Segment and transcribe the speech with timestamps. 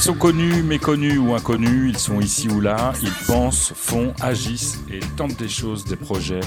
[0.00, 4.80] Ils sont connus, méconnus ou inconnus, ils sont ici ou là, ils pensent, font, agissent
[4.90, 6.40] et tentent des choses, des projets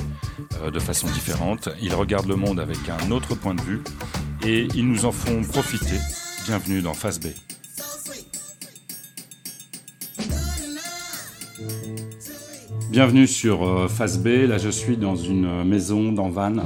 [0.64, 1.70] euh, de façon différente.
[1.79, 3.84] Ils regardent le monde avec un autre point de vue
[4.43, 6.00] et ils nous en font profiter.
[6.47, 7.28] Bienvenue dans Face B.
[12.89, 14.47] Bienvenue sur euh, Face B.
[14.47, 16.64] Là, je suis dans une maison dans Vannes,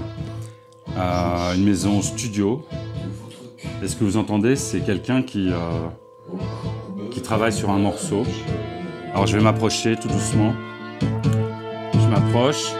[0.95, 2.66] euh, une maison studio.
[3.84, 5.52] Et ce que vous entendez, c'est quelqu'un euh, qui
[7.27, 8.23] travaille sur un morceau.
[9.12, 10.54] Alors, je vais m'approcher tout doucement.
[11.02, 12.72] Je m'approche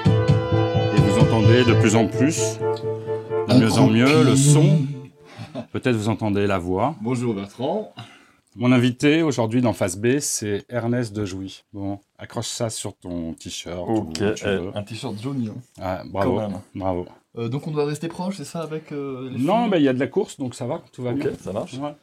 [0.96, 2.58] et vous entendez de plus en plus,
[3.50, 4.80] de mieux en mieux, le son.
[5.74, 6.96] Peut-être vous entendez la voix.
[7.02, 7.94] Bonjour Bertrand.
[8.56, 11.66] Mon invité aujourd'hui dans Face B, c'est Ernest de Jouy.
[11.74, 13.84] Bon, accroche ça sur ton t-shirt.
[13.86, 14.72] Ok, eh, veux.
[14.76, 15.52] un t-shirt jaune.
[15.54, 15.60] hein.
[15.82, 16.60] Ah, bravo, quand même.
[16.74, 17.06] bravo.
[17.38, 19.90] Euh, donc on doit rester proche, c'est ça avec euh, les Non, mais il y
[19.90, 21.32] a de la course, donc ça va, tout va Ok, bien.
[21.44, 21.74] ça marche.
[21.74, 21.94] Ouais.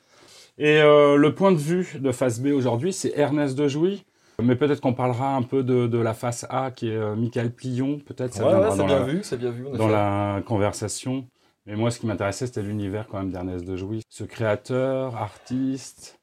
[0.58, 4.04] Et euh, le point de vue de Face B aujourd'hui, c'est Ernest de Jouy.
[4.42, 7.52] Mais peut-être qu'on parlera un peu de, de la face A qui est euh, Michael
[7.52, 7.98] Plion.
[8.00, 9.64] Peut-être ça Ouais, viendra ouais, c'est bien la, vu, c'est bien vu.
[9.76, 11.26] dans la conversation.
[11.66, 14.02] Mais moi, ce qui m'intéressait, c'était l'univers quand même d'Ernest de Jouy.
[14.10, 16.18] Ce créateur, artiste,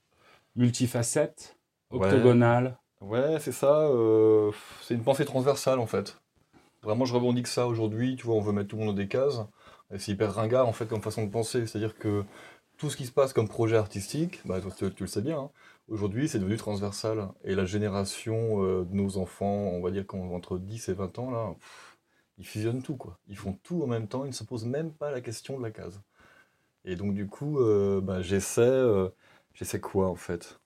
[0.55, 1.57] multifacette,
[1.89, 2.77] octogonal.
[3.01, 3.79] Ouais, c'est ça.
[3.87, 6.17] euh, c'est une pensée transversale en fait.
[6.83, 8.15] Vraiment, je revendique ça aujourd'hui.
[8.17, 9.39] Tu vois, on veut mettre tout le monde dans des cases.
[9.93, 11.65] Et c'est hyper ringard en fait comme façon de penser.
[11.65, 12.23] C'est-à-dire que
[12.81, 15.49] tout ce qui se passe comme projet artistique, bah, tu, tu le sais bien, hein,
[15.87, 17.27] aujourd'hui c'est devenu transversal.
[17.43, 21.29] Et la génération euh, de nos enfants, on va dire entre 10 et 20 ans,
[21.29, 21.97] là, pff,
[22.39, 23.19] ils fusionnent tout quoi.
[23.27, 25.63] Ils font tout en même temps, ils ne se posent même pas la question de
[25.63, 26.01] la case.
[26.83, 29.09] Et donc du coup, euh, bah, j'essaie, euh,
[29.53, 30.59] j'essaie quoi en fait?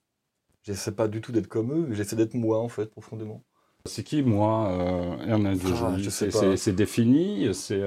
[0.63, 3.43] J'essaie pas du tout d'être comme eux, j'essaie d'être moi en fait profondément.
[3.88, 7.81] C'est qui, moi, euh, Ernest Ah, C'est- défini, c'est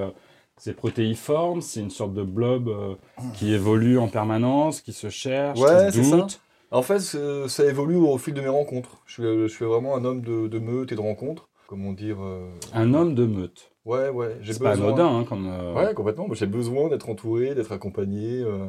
[0.58, 2.94] c'est protéiforme, c'est une sorte de blob euh,
[3.34, 6.16] qui évolue en permanence, qui se cherche, Ouais, qui ça.
[6.16, 6.40] doute.
[6.70, 9.00] En fait, ça évolue au fil de mes rencontres.
[9.06, 11.48] Je suis, je suis vraiment un homme de, de meute et de rencontres.
[11.66, 13.72] Comment dire euh, Un homme de meute.
[13.84, 14.36] Ouais, ouais.
[14.44, 15.48] C'est pas anodin, hein, comme...
[15.48, 16.26] euh, Ouais, complètement.
[16.32, 18.40] J'ai besoin d'être entouré, d'être accompagné.
[18.40, 18.66] euh,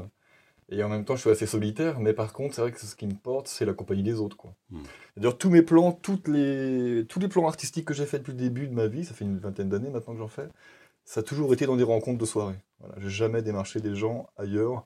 [0.72, 2.00] et en même temps, je suis assez solitaire.
[2.00, 4.38] Mais par contre, c'est vrai que ce qui me porte, c'est la compagnie des autres.
[4.38, 4.52] Quoi.
[4.70, 4.84] Hmm.
[5.18, 8.38] D'ailleurs, tous mes plans, toutes les, tous les plans artistiques que j'ai fait depuis le
[8.38, 10.48] début de ma vie, ça fait une vingtaine d'années maintenant que j'en fais,
[11.12, 12.60] ça a toujours été dans des rencontres de soirée.
[12.80, 12.94] Voilà.
[13.00, 14.86] J'ai jamais démarché des gens ailleurs.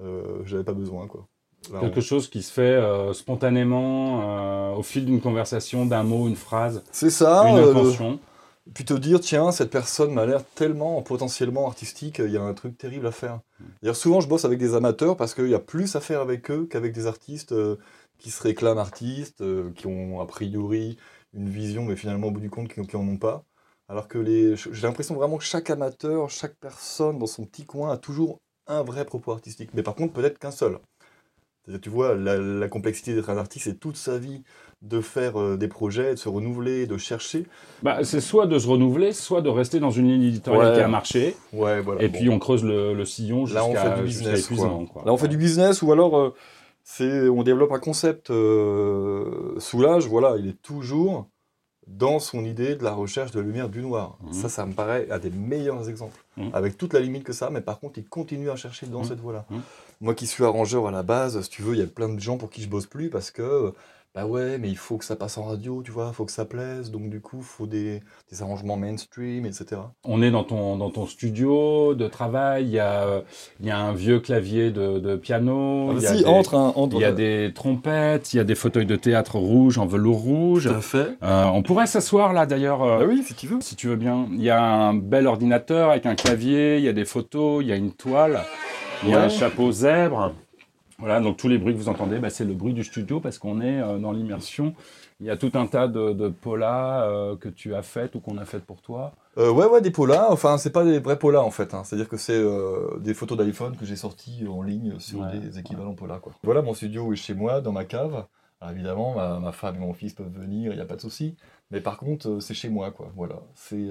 [0.00, 1.06] Euh, J'avais pas besoin.
[1.06, 1.26] Quoi.
[1.70, 6.02] Là, on- Quelque chose qui se fait euh, spontanément euh, au fil d'une conversation, d'un
[6.02, 7.44] mot, une phrase, C'est ça.
[7.46, 8.18] une euh, intention.
[8.72, 12.54] puis te dire, tiens, cette personne m'a l'air tellement potentiellement artistique, il y a un
[12.54, 13.40] truc terrible à faire.
[13.82, 16.50] D'ailleurs, souvent, je bosse avec des amateurs parce qu'il y a plus à faire avec
[16.50, 17.54] eux qu'avec des artistes
[18.18, 19.44] qui se réclament artistes,
[19.74, 20.96] qui ont a priori
[21.34, 23.44] une vision, mais finalement, au bout du compte, qui, qui en ont pas.
[23.90, 27.90] Alors que les, j'ai l'impression vraiment que chaque amateur, chaque personne dans son petit coin
[27.92, 29.70] a toujours un vrai propos artistique.
[29.74, 30.78] Mais par contre, peut-être qu'un seul.
[31.64, 34.42] C'est-à-dire, tu vois, la, la complexité d'être un artiste, c'est toute sa vie
[34.80, 37.46] de faire euh, des projets, de se renouveler, de chercher.
[37.82, 40.76] Bah, c'est soit de se renouveler, soit de rester dans une ligne éditoriale Ouais.
[40.76, 42.02] qui a marché, Ouais, voilà.
[42.02, 42.18] et bon.
[42.18, 44.46] puis on creuse le, le sillon Là, on jusqu'à fait du jusqu'à business,
[44.92, 45.02] quoi.
[45.04, 46.34] Là, on fait du business ou alors euh,
[46.84, 48.30] c'est, on développe un concept.
[48.30, 51.26] Euh, Soulage, voilà, il est toujours
[51.98, 54.16] dans son idée de la recherche de la lumière du noir.
[54.22, 54.32] Mhm.
[54.32, 56.18] Ça, ça me paraît un des meilleurs exemples.
[56.36, 56.50] Mhm.
[56.52, 59.04] Avec toute la limite que ça, mais par contre, il continue à chercher dans Mhm.
[59.06, 59.44] cette voie-là.
[60.00, 62.20] Moi qui suis arrangeur à la base, si tu veux, il y a plein de
[62.20, 63.72] gens pour qui je bosse plus parce que.
[64.12, 66.32] Bah ouais, mais il faut que ça passe en radio, tu vois, il faut que
[66.32, 68.00] ça plaise, donc du coup, il faut des,
[68.32, 69.82] des arrangements mainstream, etc.
[70.04, 73.22] On est dans ton, dans ton studio de travail, il y a,
[73.60, 76.28] il y a un vieux clavier de, de piano, il y a, Ah, si, des,
[76.28, 76.96] entre, hein, entre.
[76.96, 80.18] il y a des trompettes, il y a des fauteuils de théâtre rouges en velours
[80.18, 80.64] rouge.
[80.68, 81.16] Tout à fait.
[81.22, 83.60] Euh, on pourrait s'asseoir là d'ailleurs, euh, Ah oui, si tu veux.
[83.60, 84.26] si tu veux bien.
[84.32, 87.68] Il y a un bel ordinateur avec un clavier, il y a des photos, il
[87.68, 88.40] y a une toile,
[89.04, 90.32] il y a un chapeau zèbre.
[91.00, 93.38] Voilà, donc tous les bruits que vous entendez, bah, c'est le bruit du studio parce
[93.38, 94.74] qu'on est euh, dans l'immersion.
[95.18, 98.20] Il y a tout un tas de, de polas euh, que tu as faites ou
[98.20, 99.12] qu'on a faites pour toi.
[99.38, 100.30] Euh, ouais, ouais, des polas.
[100.30, 101.72] Enfin, c'est pas des vrais polas en fait.
[101.74, 101.84] hein.
[101.84, 102.42] C'est-à-dire que c'est
[103.00, 106.18] des photos d'iPhone que j'ai sorties en ligne sur Ouais, des équivalents polas.
[106.18, 106.32] Quoi.
[106.42, 108.26] Voilà, mon studio est chez moi, dans ma cave.
[108.60, 111.00] Alors, évidemment, ma, ma femme et mon fils peuvent venir, il n'y a pas de
[111.00, 111.36] souci.
[111.70, 113.10] Mais par contre, c'est chez moi, quoi.
[113.16, 113.88] Voilà, c'est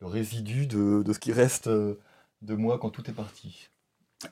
[0.00, 3.68] le résidu de, de ce qui reste de moi quand tout est parti.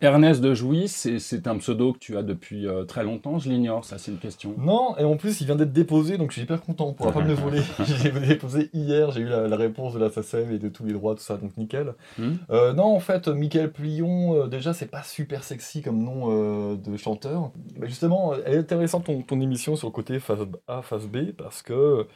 [0.00, 3.84] Ernest de Jouy, c'est un pseudo que tu as depuis euh, très longtemps, je l'ignore,
[3.84, 4.54] ça c'est une question.
[4.56, 6.88] Non, et en plus, il vient d'être déposé, donc je suis hyper content.
[6.88, 7.60] On pourra pas me le voler.
[7.84, 10.94] j'ai déposé hier, j'ai eu la, la réponse de la SACEM et de tous les
[10.94, 11.92] droits, tout ça, donc nickel.
[12.18, 12.32] Hmm.
[12.48, 16.76] Euh, non, en fait, Michael Plion, euh, déjà, c'est pas super sexy comme nom euh,
[16.76, 17.52] de chanteur.
[17.78, 21.32] Mais justement, elle est intéressante ton, ton émission sur le côté face A, face B,
[21.36, 22.06] parce que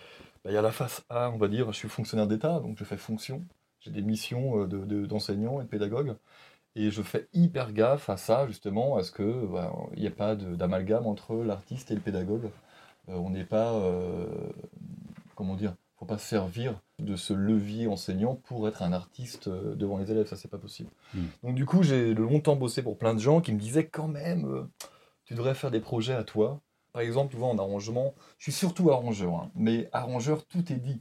[0.42, 2.78] bah, il y a la face A, on va dire, je suis fonctionnaire d'État, donc
[2.78, 3.44] je fais fonction.
[3.80, 6.14] J'ai des missions euh, de- de- d'enseignant et de pédagogue.
[6.78, 10.36] Et je fais hyper gaffe à ça, justement, à ce qu'il bah, n'y ait pas
[10.36, 12.50] d'amalgame entre l'artiste et le pédagogue.
[13.08, 14.26] Euh, on n'est pas, euh,
[15.34, 19.74] comment dire, faut pas se servir de ce levier enseignant pour être un artiste euh,
[19.74, 20.90] devant les élèves, ça c'est pas possible.
[21.14, 21.20] Mm.
[21.42, 24.46] Donc du coup, j'ai longtemps bossé pour plein de gens qui me disaient quand même,
[24.46, 24.62] euh,
[25.24, 26.60] tu devrais faire des projets à toi.
[26.92, 30.76] Par exemple, tu vois, en arrangement, je suis surtout arrangeur, hein, mais arrangeur, tout est
[30.76, 31.00] dit.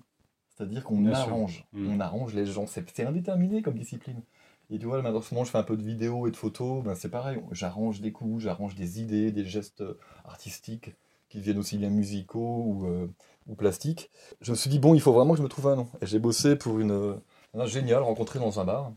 [0.49, 1.87] C'est-à-dire qu'on arrange, Mm.
[1.95, 4.21] on arrange les gens, c'est indéterminé comme discipline.
[4.69, 7.09] Et tu vois, maintenant, je fais un peu de vidéo et de photos, ben, c'est
[7.09, 10.93] pareil, j'arrange des coups, j'arrange des idées, des gestes euh, artistiques
[11.29, 13.07] qui viennent aussi bien musicaux ou, euh,
[13.47, 14.11] ou plastiques.
[14.41, 15.89] Je me suis dit, bon, il faut vraiment que je me trouve un nom.
[16.01, 17.15] Et j'ai bossé pour une, euh,
[17.53, 18.93] un génial rencontré dans un bar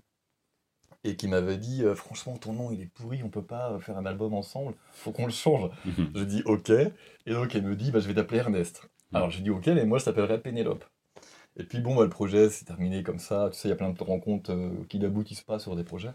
[1.02, 3.96] et qui m'avait dit, euh, franchement, ton nom, il est pourri, on peut pas faire
[3.96, 5.70] un album ensemble, faut qu'on le change.
[5.84, 6.10] Mhm.
[6.14, 6.70] Je dis, ok.
[6.70, 8.82] Et donc, elle me dit, bah, je vais t'appeler Ernest.
[9.12, 10.84] Alors, j'ai dit, ok, mais moi, je t'appellerai Pénélope.
[11.56, 13.48] Et puis, bon, bah, le projet s'est terminé comme ça.
[13.52, 16.12] Tu sais, il y a plein de rencontres euh, qui n'aboutissent pas sur des projets.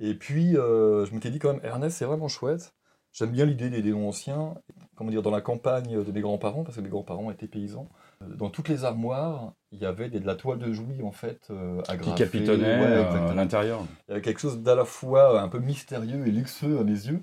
[0.00, 2.74] Et puis, euh, je m'étais dit quand même, Ernest, c'est vraiment chouette.
[3.16, 4.54] J'aime bien l'idée des, noms anciens.
[4.94, 7.88] Comment dire, dans la campagne de mes grands-parents, parce que mes grands-parents étaient paysans,
[8.22, 11.48] euh, dans toutes les armoires, il y avait de la toile de jouy, en fait,
[11.50, 12.24] euh, Qui agrafée.
[12.24, 13.86] capitonnait Ouais, euh, à l'intérieur.
[14.06, 16.90] Il y avait quelque chose d'à la fois un peu mystérieux et luxueux à mes
[16.90, 17.22] yeux.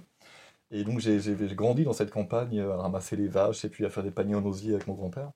[0.72, 4.02] Et donc j'ai grandi dans cette campagne à ramasser les vaches et puis à faire
[4.02, 5.30] des paniers en osier avec mon grand-père.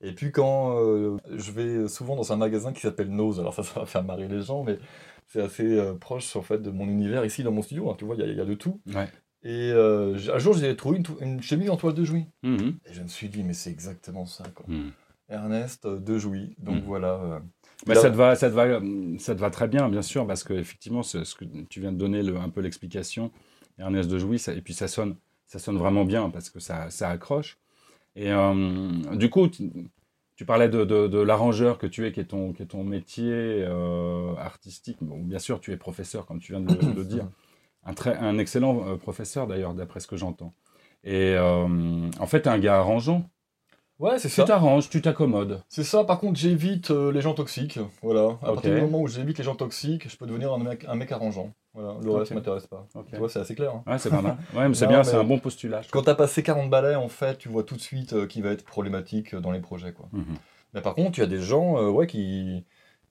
[0.00, 3.62] Et puis quand euh, je vais souvent dans un magasin qui s'appelle Nose, alors ça,
[3.64, 4.78] ça va faire marrer les gens, mais
[5.26, 7.90] c'est assez euh, proche en fait de mon univers ici dans mon studio.
[7.90, 8.80] hein, tu vois, il y, y a de tout.
[8.94, 9.08] Ouais.
[9.42, 12.26] Et euh, un jour j'ai trouvé une, chemise en toile de jouy.
[12.42, 12.78] Mhm.
[12.88, 14.66] Et je me suis dit mais c'est exactement ça quoi.
[14.68, 14.92] Mhm.
[15.28, 16.54] Ernest de jouy.
[16.58, 16.82] Donc Mhm.
[16.84, 17.42] voilà.
[17.86, 18.80] Bah, ça, te va, ça, te va,
[19.18, 21.92] ça te va très bien, bien sûr, parce que effectivement, ce ce que tu viens
[21.92, 23.30] de donner le- un peu l'explication,
[23.78, 25.14] Ernest de Jouy, ça- et puis ça sonne,
[25.46, 27.56] ça sonne vraiment bien parce que ça, ça accroche.
[28.16, 28.54] Et euh,
[29.16, 29.70] du coup, tu,
[30.36, 32.84] tu parlais de, de- de l'arrangeur que tu es, qui est ton, qui est ton
[32.84, 34.98] métier euh, artistique.
[35.00, 37.26] Bon, bien sûr, tu es professeur, comme tu viens de le, de dire.
[37.84, 40.52] Un, très, un excellent euh, professeur, d'ailleurs, d'après ce que j'entends.
[41.04, 43.30] Et en fait, un gars arrangeant.
[43.98, 44.44] Ouais, c'est Tu ça.
[44.44, 45.62] t'arranges, tu t'accommodes.
[45.68, 47.78] C'est ça, par contre, j'évite euh, les gens toxiques.
[48.02, 48.36] Voilà.
[48.42, 50.96] À partir du moment où j'évite les gens toxiques, je peux devenir un mec, un
[50.96, 51.52] mec arrangeant.
[51.78, 51.98] Voilà.
[52.02, 52.36] Le reste Ok.
[52.36, 52.86] m'intéresse pas.
[53.10, 53.72] Tu vois, c'est assez clair.
[53.74, 53.82] hein.
[53.86, 54.36] Ouais, c'est pas mal.
[54.54, 55.82] Ouais, mais c'est bien, c'est un bon postulat.
[55.90, 58.50] Quand t'as passé 40 balais, en fait, tu vois tout de suite euh, qui va
[58.50, 59.92] être problématique euh, dans les projets.
[59.92, 60.08] Quoi.
[60.12, 60.24] Mhm.
[60.74, 62.64] Mais par contre, il y a des gens euh, ouais, qui,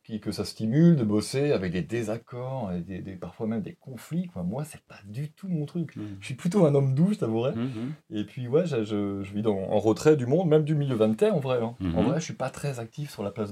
[0.04, 3.74] qui, que ça stimule de bosser avec des désaccords et des, des- parfois même des
[3.74, 4.28] conflits.
[4.28, 4.44] Quoi.
[4.44, 5.96] Moi, c'est pas du tout mon truc.
[5.96, 6.18] Mhm.
[6.20, 7.56] Je suis plutôt un homme doux, je t'avouerais.
[7.56, 7.94] Mhm.
[8.12, 10.96] Et puis, ouais, je, je, je vis dans, en retrait du monde, même du milieu
[10.96, 11.60] vantais, en vrai.
[11.62, 11.76] hein.
[11.96, 13.52] En vrai, je suis pas très actif sur la place.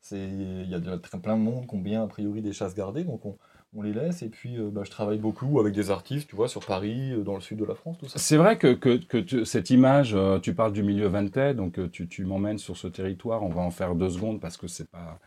[0.00, 0.80] C'est, il y a
[1.18, 3.36] plein de monde qui ont bien a priori des chasses gardées, donc on,
[3.74, 4.22] on les laisse.
[4.22, 7.22] Et puis, euh, bah, je travaille beaucoup avec des artistes, tu vois, sur Paris, euh,
[7.22, 8.18] dans le sud de la France, tout ça.
[8.18, 11.78] C'est vrai que, que, que tu- cette image, euh, tu parles du milieu vantais, donc
[11.90, 14.90] tu, tu m'emmènes sur ce territoire, on va en faire deux secondes parce que c'est
[14.90, 15.18] pas...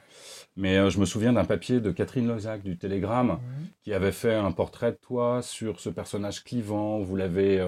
[0.58, 3.40] Mais je me souviens d'un papier de Catherine Lozac du Télégramme
[3.84, 7.00] qui avait fait un portrait de toi sur ce personnage clivant.
[7.00, 7.62] Vous l'avez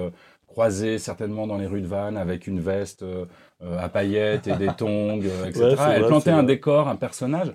[0.47, 3.03] croisé certainement dans les rues de Vannes avec une veste
[3.61, 5.59] à paillettes et des tongs, etc.
[5.59, 7.53] Ouais, Elle vrai, plantait un décor, un personnage.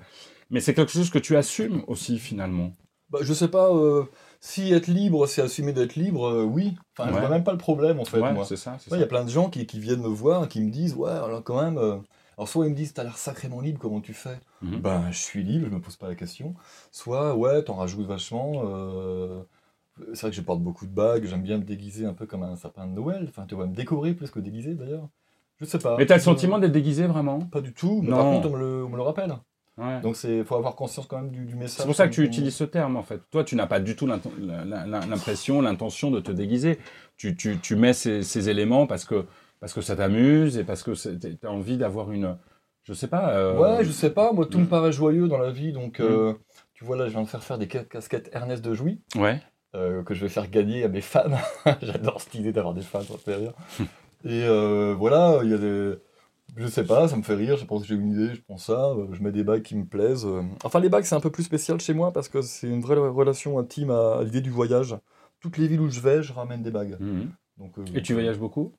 [0.50, 2.72] Mais c'est quelque chose que tu assumes aussi finalement.
[3.12, 4.04] Bah, je sais pas, euh,
[4.40, 6.74] si être libre, c'est assumer d'être libre, euh, oui.
[6.96, 7.20] Enfin, je Ouais.
[7.20, 8.44] vois même pas le problème, en fait, ouais, moi.
[8.44, 8.76] c'est ça.
[8.80, 10.70] c'est Ouais, Il y a plein de gens qui, qui viennent me voir, qui me
[10.70, 11.78] disent, ouais, alors quand même...
[11.78, 11.98] euh,
[12.38, 14.38] Alors, soit ils me disent, t'as l'air sacrément libre, comment tu fais?
[14.62, 14.80] Mhm.
[14.80, 16.54] Ben, je suis libre, je me pose pas la question.
[16.90, 18.62] Soit, ouais, t'en rajoutes vachement.
[18.64, 19.42] euh,
[20.14, 22.42] C'est vrai que je porte beaucoup de bagues, j'aime bien me déguiser un peu comme
[22.42, 23.26] un sapin de Noël.
[23.28, 25.08] Enfin, tu vois, me décorer plus que déguiser d'ailleurs.
[25.60, 25.96] Je sais pas.
[25.98, 27.40] Mais t'as le sentiment d'être déguisé vraiment?
[27.40, 28.16] Pas du tout, mais Non.
[28.16, 29.34] par contre, on me le, on me le rappelle.
[29.78, 30.00] Ouais.
[30.02, 31.78] Donc, il faut avoir conscience quand même du, du message.
[31.78, 33.20] C'est pour ça que tu utilises ce terme, en fait.
[33.30, 36.78] Toi, tu n'as pas du tout l'impression, l'intention de te déguiser.
[37.16, 39.24] Tu, tu- tu mets ces, ces éléments parce que,
[39.60, 42.36] parce que ça t'amuse et parce que tu as envie d'avoir une...
[42.84, 43.30] Je sais pas...
[43.34, 44.62] euh, Ouais, je sais pas, moi tout Mm.
[44.62, 46.34] me paraît joyeux dans la vie, donc euh,
[46.74, 49.40] tu vois là, je viens de faire faire des ca- casquettes Ernest de Jouy, Ouais.
[49.76, 51.30] euh, que je vais faire gagner à mes fans.
[51.82, 53.52] J'adore cette idée d'avoir des fans, ça me fait rire.
[54.24, 55.94] Et euh, voilà, il y a des...
[56.56, 58.58] Je sais pas, ça me fait rire, je pense que j'ai une idée, je prends
[58.58, 60.26] ça, euh, je mets des bagues qui me plaisent.
[60.26, 60.42] euh.
[60.64, 62.96] Enfin, les bagues, c'est un peu plus spécial chez moi parce que c'est une vraie
[62.96, 64.96] relation intime à, l'idée du voyage.
[65.40, 66.96] Toutes les villes où je vais, je ramène des bagues.
[67.00, 67.30] Mhm.
[67.58, 68.72] Donc, euh, Et tu voyages beaucoup?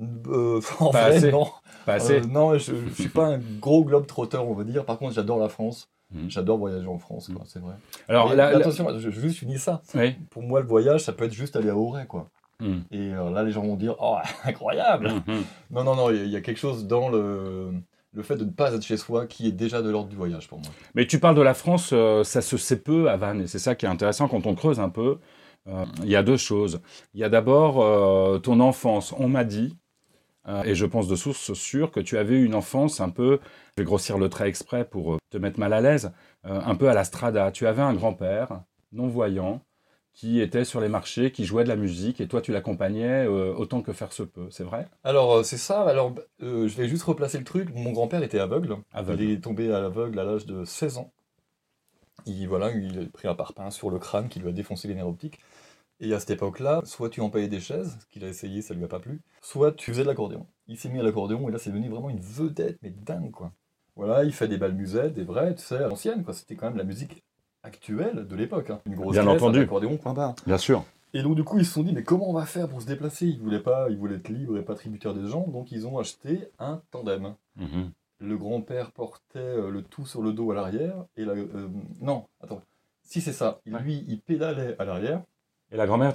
[0.00, 1.32] Euh, En Pas vrai, assez.
[1.32, 1.46] non.
[1.84, 4.84] Pas assez Euh, non, je, je suis pas un gros globe trotteur, on va dire.
[4.84, 5.90] Par contre, j'adore la France.
[6.10, 6.30] Mhm.
[6.30, 7.74] J'adore voyager en France, quoi, c'est vrai.
[8.08, 9.82] Alors attention, je, je juste finis ça.
[9.94, 10.16] Oui.
[10.30, 12.30] Pour moi, le voyage, ça peut être juste aller à Auray, quoi.
[12.60, 12.82] Mhm.
[12.90, 15.08] Et euh, là, les gens vont dire, oh, incroyable.
[15.26, 15.42] Mhm.
[15.70, 17.70] Non, non, non, il y, a- il y a quelque chose dans le,
[18.12, 20.48] le fait de ne pas être chez soi qui est déjà de l'ordre du voyage
[20.48, 20.68] pour moi.
[20.94, 23.58] Mais tu parles de la France, euh, ça se sait peu à Vannes, et c'est
[23.60, 25.18] ça qui est intéressant quand on creuse un peu.
[25.68, 26.80] Euh, Il y a deux choses.
[27.14, 29.14] Il y a d'abord ton enfance.
[29.18, 29.76] On m'a dit,
[30.64, 33.38] et je pense de source sûre, que tu avais une enfance un peu,
[33.76, 36.10] je vais grossir le trait exprès pour te mettre mal à l'aise,
[36.44, 37.50] un peu à la strada.
[37.52, 38.62] Tu avais un grand-père
[38.92, 39.60] non-voyant
[40.18, 43.54] qui était sur les marchés, qui jouait de la musique, et toi tu l'accompagnais euh,
[43.54, 44.88] autant que faire se peut, c'est vrai?
[45.04, 47.72] Alors euh, c'est ça, alors euh, je vais juste replacer le truc.
[47.72, 48.78] Mon grand-père était aveugle.
[48.92, 49.22] Aveugle.
[49.22, 51.12] Il est tombé à l'aveugle à l'âge de 16 ans.
[52.26, 54.96] Il, voilà, il a pris un parpaing sur le crâne qui lui a défoncé les
[54.96, 55.38] nerfs optiques.
[56.00, 58.82] Et à cette époque-là, soit tu employais des chaises, ce qu'il a essayé, ça lui
[58.82, 60.48] a pas plu, soit tu faisais de l'accordéon.
[60.66, 63.52] Il s'est mis à l'accordéon et là c'est devenu vraiment une vedette, mais dingue quoi.
[63.94, 66.34] Voilà, il fait des balles musettes, des vrais, tu sais, à l'ancienne quoi.
[66.34, 67.22] C'était quand même la musique
[67.62, 68.70] actuelle de l'époque.
[68.70, 68.80] hein.
[68.86, 69.58] Une grosse Bien caisse, entendu.
[69.60, 70.34] un accordéon, point barre.
[70.46, 70.84] Bien sûr.
[71.14, 72.86] Et donc du coup ils se sont dit mais comment on va faire pour se
[72.86, 73.26] déplacer?
[73.26, 75.98] Ils voulaient pas, ils voulaient être libres et pas tributaires des gens, donc ils ont
[75.98, 77.34] acheté un tandem.
[77.56, 77.90] Mhm.
[78.20, 81.68] Le grand-père portait euh, le tout sur le dos à l'arrière et la, euh,
[82.00, 82.60] non attends
[83.02, 83.80] si c'est ça Ouais.
[83.80, 85.22] lui il pédalait à l'arrière
[85.72, 86.12] Et la grand-mère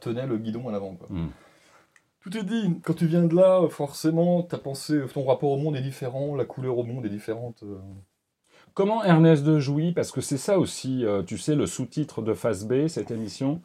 [0.00, 0.96] tenait le guidon à l'avant.
[1.08, 1.28] Mhm.
[2.20, 5.76] Tout est dit quand tu viens de là forcément ta pensée ton rapport au monde
[5.76, 7.62] est différent la couleur au monde est différente.
[7.62, 7.78] euh.
[8.76, 12.34] Comment Ernest de Jouy, parce que c'est ça aussi, euh, tu sais, le sous-titre de
[12.34, 13.62] Phase B, cette émission,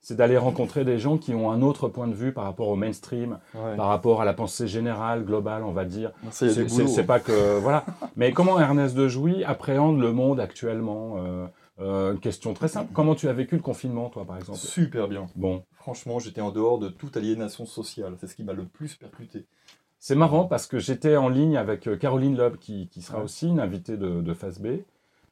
[0.00, 2.74] c'est d'aller rencontrer des gens qui ont un autre point de vue par rapport au
[2.74, 6.12] mainstream, par rapport à la pensée générale, globale, on va dire.
[6.30, 7.04] C'est hein.
[7.06, 7.58] pas que.
[7.58, 7.84] Voilà.
[8.16, 11.46] Mais comment Ernest de Jouy appréhende le monde actuellement Euh,
[11.80, 12.90] euh, une question très simple.
[12.94, 14.60] Comment tu as vécu le confinement, toi, par exemple?
[14.60, 15.26] Super bien.
[15.34, 18.94] Bon, Franchement j'étais en dehors de toute aliénation sociale c'est ce qui m'a le plus
[18.94, 19.44] percuté.
[20.06, 23.24] C'est marrant parce que j'étais en ligne avec euh, Caroline Loeb, qui, qui sera Ouais.
[23.24, 24.80] aussi une invitée de, de Phase B,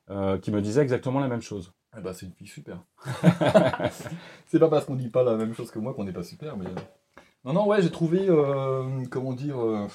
[0.09, 1.75] euh, qui me disait exactement la même chose.
[1.93, 2.79] Ah bah c'est une fille super.
[4.47, 6.57] c'est pas parce qu'on dit pas la même chose que moi qu'on n'est pas super,
[6.57, 6.65] mais.
[7.45, 8.27] Non, non, ouais, j'ai trouvé.
[8.31, 9.59] euh, comment dire.
[9.63, 9.87] euh,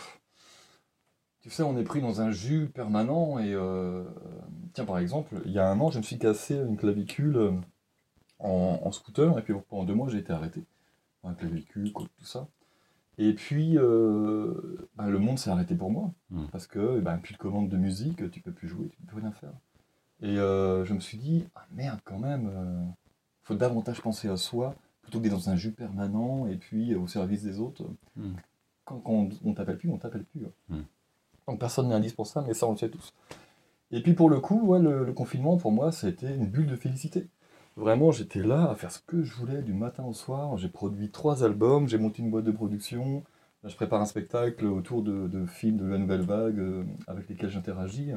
[1.42, 3.54] tu sais, on est pris dans un jus permanent et.
[3.56, 4.04] euh,
[4.74, 7.52] tiens, par exemple, il y a un an, je me suis cassé une clavicule euh,
[8.40, 10.64] en, en scooter et puis pendant deux mois, j'ai été arrêté.
[11.24, 12.48] Un clavicule, tout ça.
[13.20, 14.54] Et puis, euh,
[14.96, 16.14] bah, le monde s'est arrêté pour moi.
[16.30, 16.46] Mm.
[16.52, 19.22] Parce que, bah, plus de commande de musique, tu peux plus jouer, tu peux plus
[19.22, 19.54] rien faire.
[20.22, 22.84] Et euh, je me suis dit, ah merde, quand même, euh,
[23.44, 27.00] faut davantage penser à soi plutôt que d'être dans un jus permanent et puis euh,
[27.00, 27.84] au service des autres.
[28.16, 28.34] Mm.
[28.86, 30.46] Quand, quand on, t'appelle plus, on t'appelle plus.
[30.46, 30.52] hein.
[30.70, 30.82] Mm.
[31.48, 33.14] Donc personne n'est indispensable, mais ça on le sait tous.
[33.92, 36.48] Et puis pour le coup, ouais, le, le confinement pour moi, ça a été une
[36.48, 37.28] bulle de félicité.
[37.78, 40.58] Vraiment, j'étais là à faire ce que je voulais du matin au soir.
[40.58, 43.24] J'ai produit trois albums, j'ai monté une boîte de production.
[43.64, 47.30] Là, je prépare un spectacle autour de, de films de la nouvelle vague euh, avec
[47.30, 48.12] lesquels j'interagis.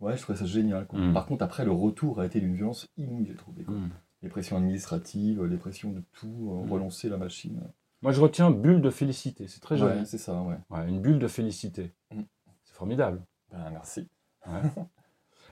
[0.00, 0.86] Ouais, je trouvais ça génial.
[0.86, 0.98] quoi.
[0.98, 1.12] Mm.
[1.14, 3.62] Par contre, après, le retour a été d'une violence inouïe, j'ai trouvé.
[3.62, 3.74] quoi.
[3.74, 3.90] Mm.
[4.22, 6.72] Les pressions administratives, les pressions de tout, euh, Mm.
[6.72, 7.60] relancer la machine.
[8.02, 9.46] Moi, je retiens bulle de félicité.
[9.46, 9.98] C'est très joli.
[10.00, 10.56] Ouais, c'est ça, ouais.
[10.70, 11.92] Ouais, une bulle de félicité.
[12.10, 13.22] C'est formidable.
[13.52, 14.08] Ben, merci.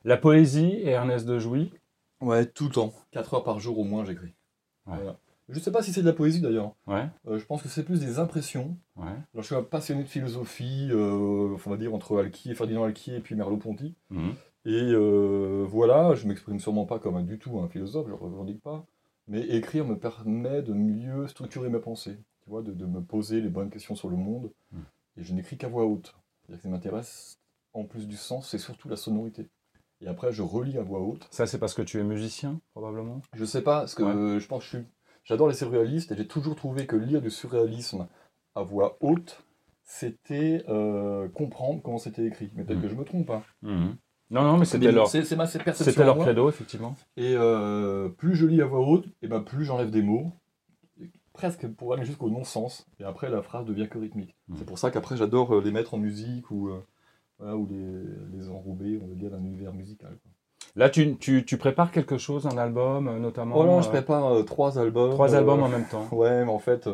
[0.05, 1.73] La poésie et Ernest de Jouy.
[2.21, 2.93] Ouais, tout le temps.
[3.13, 4.35] 4 heures par jour au moins, j'écris.
[4.87, 4.97] Ouais.
[4.97, 5.19] Voilà.
[5.49, 6.75] Je sais pas si c'est de la poésie d'ailleurs.
[6.87, 8.77] Ouais, Euh, je pense que c'est plus des impressions.
[8.97, 9.05] ouais.
[9.07, 13.15] Alors, je suis un passionné de philosophie, euh, on va dire entre Alki, Ferdinand Alki
[13.15, 13.97] et puis Merleau-Ponty.
[14.11, 14.35] Mhm.
[14.67, 18.17] Et euh, voilà, je m'exprime sûrement pas comme un, du tout un philosophe, je ne
[18.19, 18.87] revendique pas.
[19.27, 23.41] Mais écrire me permet de mieux structurer mes pensées, tu vois, de, de me poser
[23.41, 24.53] les bonnes questions sur le monde.
[24.73, 24.79] Mm.
[25.17, 26.15] Et je n'écris qu'à voix haute.
[26.43, 27.39] C'est-à-dire que ce qui m'intéresse,
[27.73, 29.49] en plus du sens, c'est surtout la sonorité.
[30.03, 31.27] Et après, je relis à voix haute.
[31.31, 33.21] Ça, c'est parce que tu es musicien, probablement?
[33.35, 34.15] Je sais pas, parce que Ouais.
[34.15, 34.87] euh, je pense que je suis...
[35.25, 38.09] J'adore les surréalistes et j'ai toujours trouvé que lire du surréalisme
[38.55, 39.45] à voix haute,
[39.85, 42.51] c'était euh, comprendre comment c'était écrit.
[42.55, 42.83] Mais peut-être Mm.
[42.83, 43.31] que je me trompe.
[43.31, 43.43] Hein.
[43.63, 43.97] Mhm.
[44.31, 45.85] Non, non, mais c'était leur, C'est ma perception.
[45.85, 46.95] c'était leur credo, effectivement.
[47.17, 50.33] Et euh, plus je lis à voix haute, et ben plus j'enlève des mots,
[51.33, 52.87] presque pour aller jusqu'au non-sens.
[52.99, 54.35] Et après, la phrase devient que rythmique.
[54.49, 54.55] Mm.
[54.57, 56.81] C'est pour ça qu'après, j'adore les mettre en musique ou, euh,
[57.41, 60.11] voilà, ou les, les enrober, on va dire, d'un univers musical.
[60.23, 60.31] quoi.
[60.77, 63.91] Là, tu, tu, tu prépares quelque chose, un album, euh, notamment Oh non, je euh,
[63.91, 65.11] prépare euh, trois albums.
[65.11, 66.07] Trois euh, albums en même temps.
[66.13, 66.89] Ouais, mais en fait,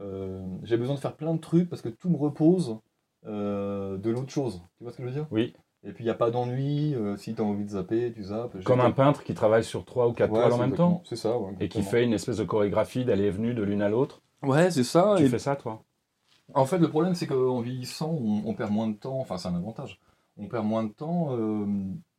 [0.00, 2.78] euh, j'ai besoin de faire plein de trucs parce que tout me repose
[3.26, 4.62] euh, de l'autre chose.
[4.78, 5.26] Tu vois ce que je veux dire?
[5.32, 6.94] Oui, Et puis, il n'y a pas d'ennui.
[6.94, 8.62] euh, si tu as envie de zapper, tu zappes.
[8.64, 11.02] Comme un peintre qui travaille sur trois ou quatre Ouais, toiles en même temps.
[11.04, 13.82] C'est ça, ouais, Et qui fait une espèce de chorégraphie d'aller et venue de l'une
[13.82, 14.22] à l'autre.
[14.42, 15.14] Ouais, c'est ça.
[15.18, 15.82] Tu et fais ça, toi?
[16.54, 19.18] En fait, le problème, c'est qu'en vieillissant, on, on perd moins de temps.
[19.20, 20.00] Enfin, c'est un avantage.
[20.36, 21.36] On perd moins de temps.
[21.36, 21.66] euh,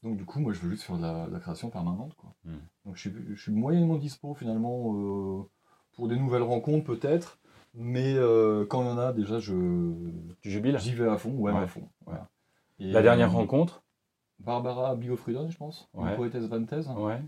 [0.04, 2.14] donc, du coup, moi, je veux juste faire de la, de la création permanente.
[2.16, 2.34] Quoi.
[2.46, 2.58] Hmm.
[2.86, 5.44] Donc, je suis, je suis moyennement dispo, finalement, euh,
[5.94, 7.40] pour des nouvelles rencontres, peut-être.
[7.74, 9.54] Mais euh, quand il y en a, déjà, je
[10.42, 10.78] Tu jubiles?
[10.80, 11.32] j'y vais à fond.
[11.38, 11.60] Ouais, Ouais.
[11.60, 11.88] à fond.
[12.80, 13.84] Et, La dernière rencontre?
[14.40, 15.88] Barbara Biofriden, je pense.
[15.94, 16.10] Ouais.
[16.12, 16.90] Une poétesse vantaise.
[16.98, 17.22] Ouais.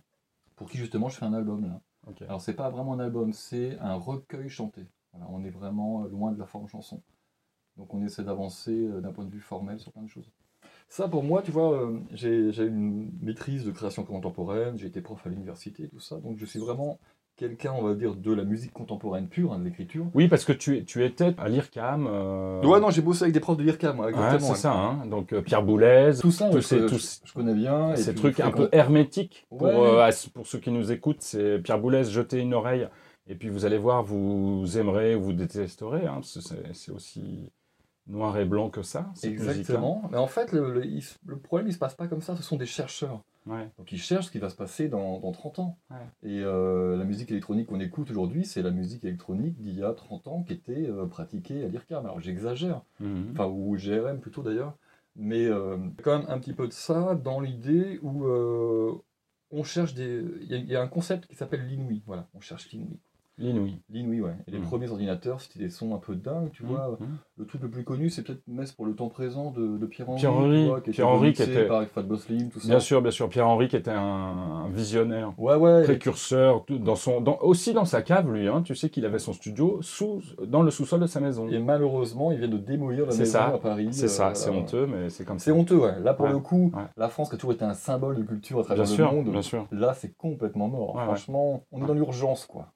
[0.55, 1.79] Pour qui, justement, je fais un album, là.
[2.07, 2.21] Ok.
[2.23, 4.85] Alors, c'est pas vraiment un album, c'est un recueil chanté.
[5.13, 7.01] Voilà, on est vraiment loin de la forme chanson.
[7.77, 10.29] Donc, on essaie d'avancer euh, d'un point de vue formel sur plein de choses.
[10.89, 15.01] Ça, pour moi, tu vois, euh, j'ai j'ai une maîtrise de création contemporaine, j'ai été
[15.01, 16.17] prof à l'université, tout ça.
[16.17, 16.99] Donc, je suis vraiment
[17.35, 20.05] quelqu'un, on va dire, de la musique contemporaine pure, hein, de l'écriture.
[20.13, 22.05] Oui, parce que tu, tu étais à l'IRCAM.
[22.07, 24.55] euh, Ouais, non, j'ai bossé avec des profs de l'IRCAM, ouais, c'est ouais.
[24.55, 24.71] ça.
[24.73, 25.05] hein.
[25.07, 27.95] Donc euh, Pierre Boulez, Tout ça, tous ces, je, tous je- je connais bien.
[27.95, 29.47] ces trucs un peu hermétiques.
[29.49, 32.87] Pour, euh, pour ceux qui nous écoutent, c'est Pierre Boulez, jetez une oreille.
[33.27, 36.05] Et puis vous allez voir, vous aimerez ou vous détesterez.
[36.07, 37.49] hein, parce que c'est aussi
[38.07, 39.11] noir et blanc que ça.
[39.23, 40.03] Exactement.
[40.11, 42.35] Mais en fait, le, le- il se- le problème, il se passe pas comme ça.
[42.35, 43.21] Ce sont des chercheurs.
[43.45, 43.69] Ouais.
[43.77, 45.77] Donc ils cherchent ce qui va se passer dans, dans 30 ans.
[45.89, 45.97] Ouais.
[46.29, 49.93] Et euh, la musique électronique qu'on écoute aujourd'hui, c'est la musique électronique d'il y a
[49.93, 52.05] 30 ans qui était euh, pratiquée à l'IRCAM.
[52.05, 53.29] Alors j'exagère, Mhm.
[53.33, 54.75] enfin ou GRM plutôt d'ailleurs,
[55.15, 58.93] mais euh, quand même un petit peu de ça dans l'idée où euh,
[59.51, 60.23] on cherche des...
[60.41, 62.97] Il y, a- il y a un concept qui s'appelle l'inouï, voilà, on cherche l'inouï.
[63.39, 63.79] L'inouï.
[63.89, 64.35] L'inouï, ouais.
[64.47, 64.65] Et les Mhm.
[64.65, 66.97] premiers ordinateurs, c'était des sons un peu dingues, tu vois.
[66.99, 67.07] Mhm.
[67.37, 70.19] Le truc le plus connu, c'est peut-être Messe pour le temps présent de, de Pierre-Henri.
[70.19, 71.83] Pierre-Henri, Pierre-Henri qui était- par
[72.19, 72.67] Slim, tout ça.
[72.67, 73.27] Bien sûr, bien sûr.
[73.29, 73.97] Pierre-Henri qui était un,
[74.65, 75.33] un visionnaire.
[75.39, 75.83] Ouais, ouais.
[75.83, 78.47] précurseur, tout- dans son, dans- aussi dans sa cave, lui.
[78.47, 81.47] Hein, tu sais qu'il avait son studio sous, dans le sous-sol de sa maison.
[81.49, 83.89] Et malheureusement, ils viennent de démolir la maison ça, à Paris.
[83.91, 85.45] C'est ça, euh, c'est honteux, mais c'est comme ça.
[85.45, 85.99] C'est honteux, ouais.
[86.01, 86.31] Là, pour Ouais.
[86.33, 86.83] le coup, Ouais.
[86.97, 89.11] la France qui a toujours été un symbole de culture à travers Bien le sûr,
[89.11, 89.67] monde, bien sûr.
[89.71, 91.01] là, c'est complètement mort.
[91.03, 92.67] Franchement, on est dans l'urgence, quoi.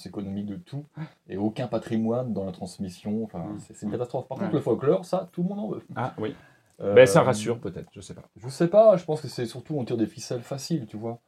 [0.00, 0.84] L'urgence économique de tout.
[1.28, 3.24] Et aucun patrimoine dans la transmission.
[3.24, 3.58] Enfin, Mm.
[3.74, 4.26] c'est une catastrophe.
[4.28, 4.44] Par Ouais.
[4.44, 5.82] contre, le folklore, ça, tout le monde en veut.
[5.96, 6.34] Ah oui.
[6.80, 8.22] Euh, Ben, ça rassure peut-être, je sais pas.
[8.36, 11.18] Je sais pas, je pense que c'est surtout on tire des ficelles faciles, tu vois.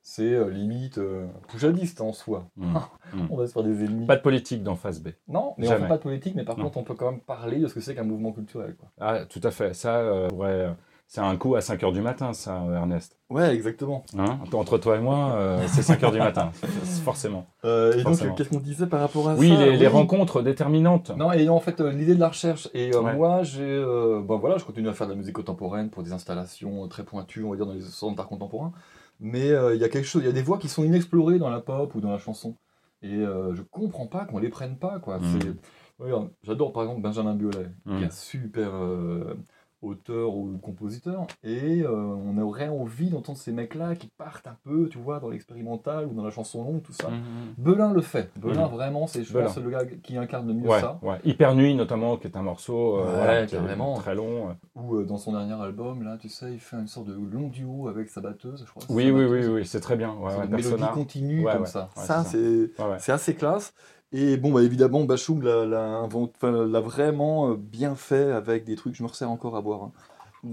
[0.00, 2.48] C'est euh, limite euh, poujadiste en soi.
[2.56, 2.76] Mm.
[3.30, 4.06] On va se faire des ennemis.
[4.06, 5.08] Pas de politique dans Phase B.
[5.28, 5.82] Non, mais on Jamais.
[5.82, 6.64] fait pas de politique, mais par Non.
[6.64, 8.74] contre on peut quand même parler de ce que c'est qu'un mouvement culturel.
[8.76, 8.88] Quoi.
[9.00, 9.74] Ah, tout à fait.
[9.74, 10.74] Ça, euh, pourrait-
[11.14, 13.18] c'est un coup à 5h du matin, ça, Ernest.
[13.28, 14.02] Ouais, exactement.
[14.16, 16.50] Hein Entre toi et moi, euh, c'est 5h du matin,
[17.04, 17.44] forcément.
[17.66, 18.34] Euh, et donc, Forcément.
[18.34, 21.10] qu'est-ce qu'on disait par rapport à Oui, ça les, les rencontres déterminantes.
[21.14, 22.70] Non, et en fait, euh, l'idée de la recherche.
[22.72, 23.14] Et euh, Ouais.
[23.14, 23.84] moi, j'ai.
[24.26, 27.50] voilà, je continue à faire de la musique contemporaine pour des installations très pointues, on
[27.50, 28.72] va dire, dans les centres d'art contemporain.
[29.20, 31.50] Mais il y a quelque chose, il y a des voix qui sont inexplorées dans
[31.50, 32.56] la pop ou dans la chanson.
[33.02, 35.18] Et je comprends pas qu'on les prenne pas, quoi.
[35.18, 35.40] Mm.
[35.40, 35.52] C'est-
[35.98, 38.04] Regarde, J'adore par exemple Benjamin Biolay, qui est Mm.
[38.04, 39.36] un super euh,
[39.82, 41.26] auteur ou compositeur.
[41.44, 45.28] Et euh, on aurait envie d'entendre ces mecs-là qui partent un peu, tu vois, dans
[45.28, 47.08] l'expérimental ou dans la chanson longue, tout ça.
[47.10, 47.54] Mhm.
[47.58, 48.30] Belin le fait.
[48.38, 48.70] Belin, Mm.
[48.70, 49.46] vraiment, c'est je Belin.
[49.46, 50.98] pense le gars qui incarne le mieux Ouais, ça.
[51.02, 51.18] ouais.
[51.24, 53.58] Hyper Nuit, notamment, qui est un morceau euh, Ouais, voilà, qui est
[53.96, 54.56] très long.
[54.76, 57.48] Ou euh, dans son dernier album, là, tu sais, il fait une sorte de long
[57.48, 58.82] duo avec sa batteuse, je crois.
[58.88, 59.48] Oui, oui, batteuse.
[59.48, 60.14] oui, oui, c'est très bien.
[60.14, 61.66] Ouais, Une mélodie continue Ouais, comme ouais.
[61.66, 61.88] ça.
[61.96, 62.96] Ouais, ça, c'est c'est Ouais, ouais.
[62.98, 63.74] c'est assez classe.
[64.12, 66.06] Et bon, bah, évidemment, Bachung l'a l'a
[66.42, 69.84] l'a vraiment euh, bien fait avec des trucs, je me resserre encore à boire.
[69.84, 69.92] hein.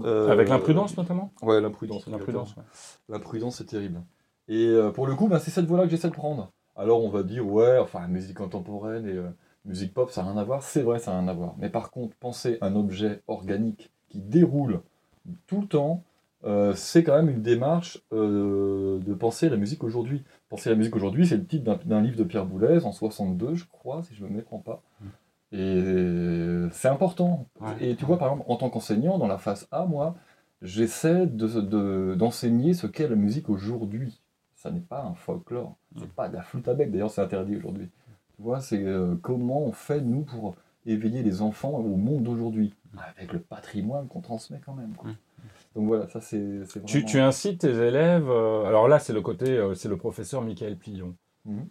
[0.04, 1.32] Euh, Avec l'imprudence, notamment?
[1.42, 2.06] Ouais, l'imprudence.
[2.06, 2.62] L'imprudence, ouais.
[3.08, 4.00] L'imprudence, c'est terrible.
[4.48, 6.52] Et euh, pour le coup, bah, c'est cette voie-là que j'essaie de prendre.
[6.76, 9.28] Alors on va dire, ouais, enfin, musique contemporaine et euh,
[9.66, 10.62] musique pop, ça n'a rien à voir.
[10.62, 11.54] C'est vrai, ça n'a rien à voir.
[11.58, 14.80] Mais par contre, penser un objet organique qui déroule
[15.46, 16.02] tout le temps,
[16.74, 20.22] c'est quand même une démarche de penser la musique aujourd'hui.
[20.50, 23.64] Penser la musique aujourd'hui, c'est le titre d'un- livre de Pierre Boulez en 62, je
[23.66, 24.82] crois, si je ne me méprends pas.
[25.52, 27.46] Et c'est important.
[27.60, 27.90] Ouais.
[27.90, 30.14] Et tu vois, par exemple, en tant qu'enseignant, dans la phase A, moi,
[30.62, 34.20] j'essaie de- de- d'enseigner ce qu'est la musique aujourd'hui.
[34.54, 37.56] Ça n'est pas un folklore, c'est pas de la flûte à bec, d'ailleurs c'est interdit
[37.56, 37.88] aujourd'hui.
[38.36, 42.74] Tu vois, c'est euh, comment on fait, nous, pour éveiller les enfants au monde d'aujourd'hui,
[43.16, 44.92] avec le patrimoine qu'on transmet quand même.
[44.94, 45.10] quoi.
[45.74, 45.78] Mm.
[45.78, 47.08] Donc voilà, ça c'est c'est Tu, vraiment...
[47.10, 48.28] tu incites tes élèves.
[48.28, 51.14] euh, alors là, c'est le côté, euh, c'est le professeur Michael Plion.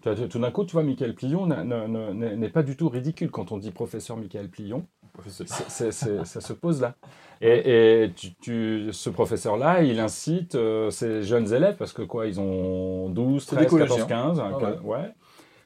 [0.03, 3.51] Vois, tu- Tout d'un coup, tu vois, Michael Plion n'est pas du tout ridicule quand
[3.51, 4.85] on dit professeur Michael Plion.
[5.27, 6.95] C'est- c'est- c'est- ça se pose là.
[7.41, 12.25] Et, et tu, tu- ce professeur-là, il incite euh, ses jeunes élèves, parce que quoi,
[12.27, 14.05] ils ont 12, C'est des 13, 14, collégiens.
[14.07, 15.13] 15, hein, Ah que- ouais,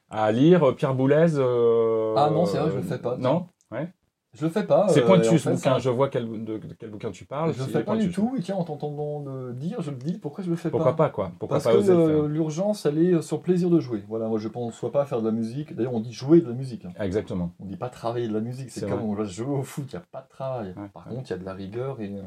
[0.09, 1.35] à lire euh, Pierre Boulez.
[1.37, 3.47] euh, Ah non, c'est vrai, je le fais pas, Non?
[3.71, 3.87] ouais.
[4.33, 4.87] Je le fais pas.
[4.89, 7.53] C'est euh, pointu ce bouquin, je vois quel, de, de quel bouquin tu parles.
[7.53, 10.17] Je le fais pas du tout, et tiens, en t'entendant le dire, je le dis,
[10.17, 11.31] pourquoi je le fais Pourquoi pas pas, quoi?
[11.37, 14.03] Pourquoi Parce pas que euh, l'urgence, elle est sur le plaisir de jouer.
[14.07, 15.75] Voilà, moi je pense soit pas à faire de la musique.
[15.75, 16.85] D'ailleurs, on dit jouer de la musique.
[16.85, 16.93] hein.
[16.99, 17.51] Exactement.
[17.59, 18.71] On dit pas travailler de la musique.
[18.71, 20.73] C'est comme on va jouer au foot, il n'y a pas de travail.
[20.77, 21.15] Ouais, Par ouais.
[21.15, 22.21] contre, il y a de la rigueur et euh,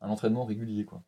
[0.00, 0.84] un entraînement régulier.
[0.84, 1.00] Quoi.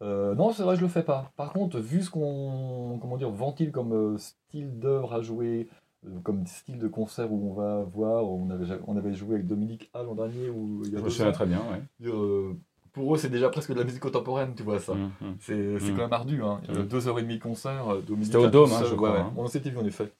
[0.00, 1.32] Euh, non, c'est vrai, je le fais pas.
[1.36, 5.74] Par contre, vu ce qu'on comment dire, ventile comme euh, style d'œuvre à jouer, euh,
[6.22, 9.90] comme style de concert où on va voir, on avait, on avait joué avec Dominique
[9.94, 12.08] A l'an dernier ou il y a Je me très bien, ouais.
[12.08, 12.52] Euh,
[12.92, 14.94] pour eux, c'est déjà presque de la musique contemporaine, tu vois ça.
[14.94, 15.36] Mhm.
[15.40, 15.78] C'est Mm.
[15.90, 16.42] quand même ardu.
[16.42, 16.60] Hein.
[16.68, 16.86] Il y a Mm.
[16.88, 17.88] deux heures et demie de concert.
[17.88, 19.32] euh, Dominique C'était au Dôme, hein, je crois, Ouais, hein.
[19.36, 20.12] On s'était vu en effet.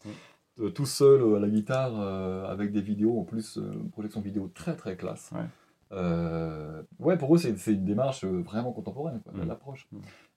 [0.61, 4.21] Euh, tout seul euh, à la guitare, euh, avec des vidéos en plus, euh, projection
[4.21, 5.31] vidéo très très classe.
[5.35, 5.45] Ouais.
[5.93, 9.89] Euh, ouais, pour eux, c'est une démarche euh, vraiment contemporaine, l'approche.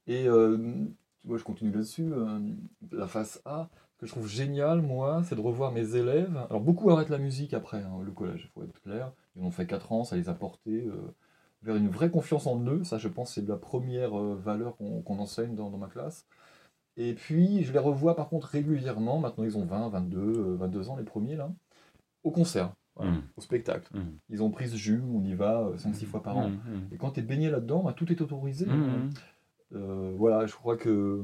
[0.08, 0.58] Et euh,
[1.22, 2.12] tu vois, je continue là-dessus.
[2.14, 2.40] euh,
[2.92, 3.70] la face A,
[4.02, 6.36] que je trouve génial, moi, c'est de revoir mes élèves.
[6.50, 9.12] Alors, beaucoup arrêtent la musique après hein, le collège, il faut être clair.
[9.36, 11.14] Ils ont fait 4 ans, ça les a portés euh,
[11.62, 12.84] vers une vraie confiance en eux.
[12.84, 16.26] Ça, je pense, c'est la première euh, valeur qu'on enseigne dans, dans ma classe.
[16.98, 19.20] Et puis, je les revois par contre régulièrement.
[19.20, 21.52] Maintenant, ils ont 20, 22, 22 ans, les premiers, là.
[22.24, 23.22] Au concert, voilà, Mm.
[23.38, 23.98] au spectacle.
[23.98, 24.18] Mm.
[24.30, 26.52] Ils ont pris ce jus, on y va 5-6 fois par an.
[26.92, 28.66] Et quand tu es baigné là-dedans, bah, tout est autorisé.
[29.74, 31.24] Euh, voilà, je crois que.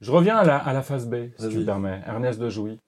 [0.00, 2.00] Je reviens à la, à la phase B, si tu me permets.
[2.06, 2.80] Ernest de Jouy.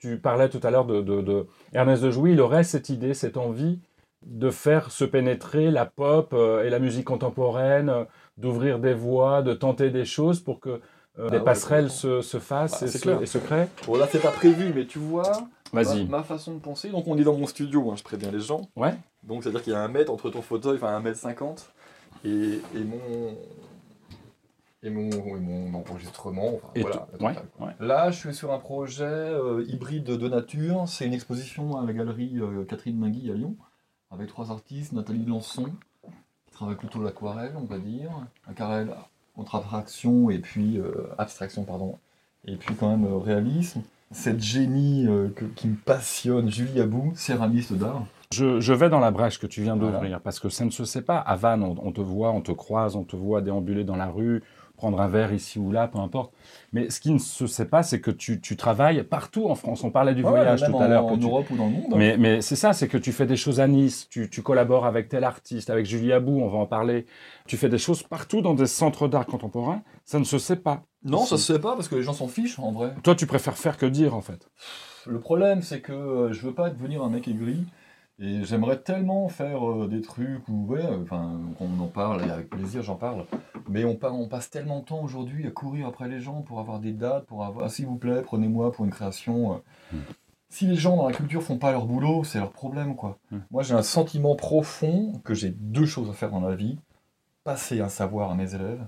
[0.00, 3.12] Tu parlais tout à l'heure de, de- de- Ernest de Jouy, il aurait cette idée,
[3.14, 3.80] cette envie
[4.26, 8.04] de faire se pénétrer la pop euh, et la musique contemporaine, euh,
[8.36, 10.80] d'ouvrir des voies, de tenter des choses pour que
[11.18, 13.22] euh, des ouais, passerelles se, se fassent Bah, et, se, clair.
[13.22, 13.68] et se créent.
[13.86, 15.32] Bon, là, c'est pas prévu, mais tu vois.
[15.72, 18.40] Ma, ma façon de penser, donc on est dans mon studio, hein, je préviens les
[18.40, 18.62] gens.
[18.74, 18.94] Ouais.
[19.22, 21.72] Donc c'est-à-dire qu'il y a un mètre entre ton fauteuil, enfin un mètre cinquante,
[22.24, 23.36] et, et mon.
[24.82, 26.54] Et mon, et mon enregistrement.
[26.54, 27.72] Enfin, Et voilà, ouais, ouais.
[27.80, 30.84] Là, je suis sur un projet euh, hybride de nature.
[30.86, 33.56] C'est une exposition à la galerie euh, Catherine Mingui à Lyon,
[34.10, 35.66] avec trois artistes Nathalie Lançon,
[36.46, 38.10] qui travaille plutôt l'aquarelle, on va dire,
[38.48, 38.90] aquarelle
[39.34, 41.98] contre abstraction et puis euh, abstraction, pardon,
[42.46, 43.82] et puis quand même réalisme.
[44.12, 48.06] Cette génie que- qui me passionne, Julie Abou, céramiste d'art.
[48.32, 49.92] Je, je vais dans la brèche que tu viens Voilà.
[49.92, 51.18] d'ouvrir, parce que ça ne se sait pas.
[51.18, 54.06] À Vannes, on, on te voit, on te croise, on te voit déambuler dans la
[54.08, 54.42] rue,
[54.80, 56.32] prendre un verre ici ou là, peu importe.
[56.72, 59.84] Mais ce qui ne se sait pas, c'est que tu, tu travailles partout en France.
[59.84, 61.04] On parlait du Ouais, voyage tout à l'heure.
[61.04, 61.94] En, en tu- Europe ou dans le monde.
[61.96, 64.86] Mais, mais c'est ça, c'est que tu fais des choses à Nice, tu, tu collabores
[64.86, 67.04] avec tel artiste, avec Julie Abou, on va en parler.
[67.46, 70.82] Tu fais des choses partout dans des centres d'art contemporain, ça ne se sait pas.
[71.04, 72.94] non, ça se sait pas parce que les gens s'en fichent en vrai.
[73.02, 74.48] Toi, tu préfères faire que dire, en fait.
[75.06, 77.64] Le problème, c'est que euh, je veux pas devenir un mec aigri.
[78.22, 82.50] Et j'aimerais tellement faire euh, des trucs où, ouais, enfin, on en parle, et avec
[82.50, 83.24] plaisir j'en parle.
[83.70, 86.58] Mais on, pa- on passe tellement de temps aujourd'hui à courir après les gens pour
[86.60, 89.54] avoir des dates, pour avoir, ah, s'il vous plaît, prenez-moi pour une création.
[89.54, 89.56] euh.
[89.96, 90.00] Hmm.
[90.48, 93.18] Si les gens dans la culture font pas leur boulot, c'est leur problème, quoi.
[93.30, 93.38] Hmm.
[93.52, 96.78] Moi, j'ai un sentiment profond que j'ai deux choses à faire dans la vie
[97.44, 98.84] passer un savoir à mes élèves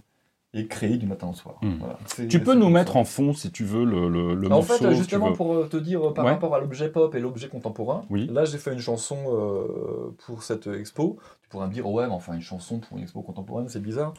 [0.54, 1.54] et créer du matin au soir.
[1.62, 1.78] Hmm.
[1.78, 1.98] Voilà.
[2.28, 2.98] Tu peux nous mettre ça.
[2.98, 4.74] en fond, si tu veux, le, le, le En morceau.
[4.74, 5.32] fait, tu justement, veux.
[5.36, 6.32] pour euh, te dire euh, par Ouais.
[6.32, 8.28] rapport à l'objet pop et l'objet contemporain, Oui.
[8.30, 11.16] là j'ai fait une chanson euh, pour cette expo.
[11.42, 14.12] Tu pourrais me dire, ouais, mais enfin, une chanson pour une expo contemporaine, c'est bizarre.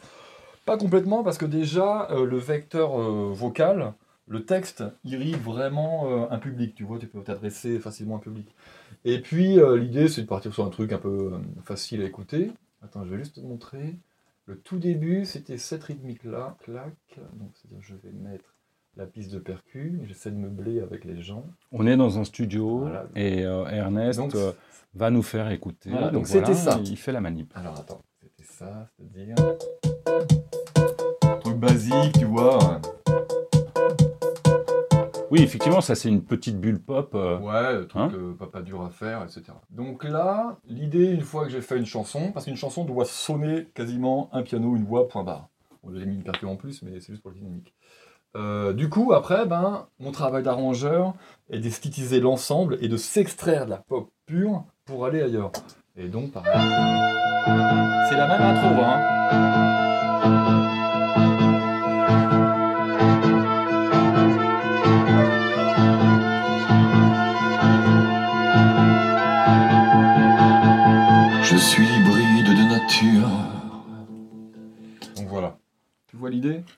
[0.64, 3.92] Pas complètement, parce que déjà, euh, le vecteur euh, vocal,
[4.28, 6.74] le texte irrigue vraiment euh, un public.
[6.74, 8.54] Tu vois, tu peux t'adresser facilement à un public.
[9.04, 12.52] Et puis, l'idée, c'est de partir sur un truc un peu facile à écouter.
[12.82, 13.96] Attends, je vais juste te montrer.
[14.46, 16.94] Le tout début, c'était cette rythmique-là, clac.
[17.34, 18.54] Donc, c'est-à-dire, je vais mettre
[18.96, 21.44] la piste de percu, j'essaie de meubler avec les gens.
[21.70, 23.06] On est dans un studio Voilà.
[23.14, 24.34] et Ernest Donc,
[24.94, 25.90] va nous faire écouter.
[25.90, 26.80] Voilà, donc voilà, c'était ça.
[26.82, 27.52] Il fait la manip.
[27.54, 29.34] Alors attends, c'était ça, c'est-à-dire.
[31.64, 32.80] Basique, tu vois.
[35.30, 37.12] Oui, effectivement, ça c'est une petite bulle pop.
[37.14, 39.42] euh, Ouais, le truc Hein euh, pas, pas dur à faire, etc.
[39.70, 43.66] Donc là, l'idée, une fois que j'ai fait une chanson, parce qu'une chanson doit sonner
[43.74, 45.48] quasiment un piano, une voix, point barre.
[45.82, 47.74] Bon, j'ai mis une percu en plus, mais c'est juste pour le dynamique.
[48.36, 51.14] Euh, du coup, après, ben, mon travail d'arrangeur
[51.50, 55.52] est d'esthétiser l'ensemble et de s'extraire de la pop pure pour aller ailleurs.
[55.96, 56.52] Et donc, pareil.
[58.08, 59.83] C'est la même intro, hein.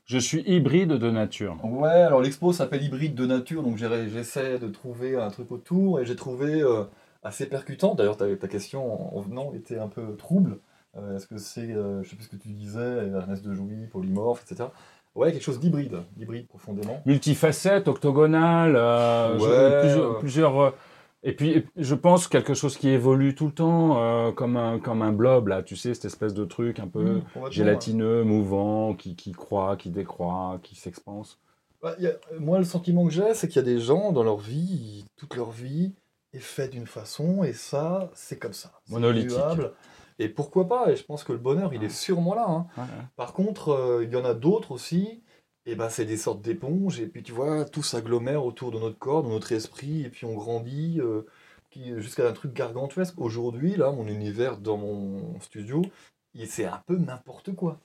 [0.05, 1.57] Je suis hybride de nature.
[1.65, 6.05] Ouais, alors l'expo s'appelle Hybride de nature, donc j'essaie de trouver un truc autour, et
[6.07, 6.85] j'ai trouvé euh,
[7.23, 7.95] assez percutant.
[7.95, 10.59] D'ailleurs, ta, ta question en, en venant était un peu trouble.
[10.97, 13.87] Euh, Est-ce que c'est, euh, je sais plus ce que tu disais, Ernest de Jouy,
[13.93, 14.71] polymorphe, etc.
[15.15, 17.01] Ouais, quelque chose d'hybride, d'hybride profondément.
[17.07, 20.19] Multifacette, octogonale, euh, Ouais, plusieurs.
[20.19, 20.75] plusieurs,
[21.29, 25.03] et puis, je pense quelque chose qui évolue tout le temps, euh, comme, un, comme
[25.03, 29.17] un blob, là, tu sais, cette espèce de truc un peu Mmh, gélatineux, mouvant, qui,
[29.17, 31.41] qui croît, qui décroît, qui s'expanse.
[31.83, 31.97] Bah,
[32.39, 35.35] moi, le sentiment que j'ai, c'est qu'il y a des gens dans leur vie, toute
[35.35, 35.95] leur vie
[36.33, 38.73] est faite d'une façon, et ça, c'est comme ça.
[38.89, 39.41] Monolithique.
[40.19, 42.47] Et pourquoi pas Et je pense que le bonheur, il est sûrement là.
[42.49, 42.67] hein.
[42.77, 43.05] Ouais, ouais.
[43.17, 45.23] Par contre, euh, il y en a d'autres aussi,
[45.67, 48.99] et ben c'est des sortes d'éponges, et puis tu vois, tout s'agglomère autour de notre
[48.99, 51.23] corps, de notre esprit, et puis on grandit euh,
[51.99, 53.15] jusqu'à un truc gargantuesque.
[53.19, 55.83] Aujourd'hui, là, mon univers dans mon studio,
[56.47, 57.81] c'est un peu n'importe quoi.